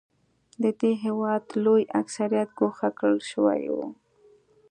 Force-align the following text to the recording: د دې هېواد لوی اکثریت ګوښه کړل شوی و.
د 0.63 0.63
دې 0.79 0.91
هېواد 1.05 1.43
لوی 1.63 1.83
اکثریت 2.01 2.49
ګوښه 2.59 2.89
کړل 2.97 3.19
شوی 3.31 3.63
و. 3.75 3.77